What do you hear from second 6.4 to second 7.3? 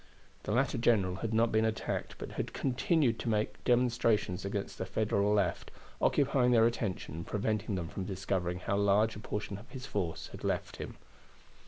their attention and